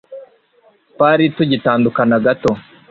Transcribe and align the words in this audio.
twari 0.91 1.23
tugitandukana 1.35 2.15
gato 2.25 2.49